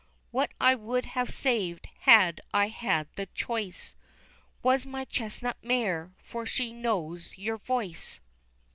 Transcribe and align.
What 0.31 0.55
I 0.59 0.73
would 0.73 1.05
have 1.05 1.29
saved 1.29 1.87
had 1.99 2.41
I 2.55 2.69
had 2.69 3.07
the 3.17 3.27
choice, 3.35 3.95
Was 4.63 4.83
my 4.83 5.05
chestnut 5.05 5.57
mare, 5.63 6.15
for 6.17 6.43
she 6.47 6.73
knows 6.73 7.37
your 7.37 7.57
voice. 7.59 8.19